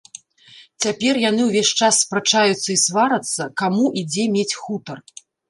Цяпер 0.85 1.19
яны 1.29 1.41
ўвесь 1.49 1.73
час 1.81 1.99
спрачаюцца 2.05 2.65
і 2.75 2.77
сварацца, 2.85 3.49
каму 3.65 3.85
і 4.03 4.05
дзе 4.11 4.25
мець 4.39 4.49
хутар. 4.65 4.97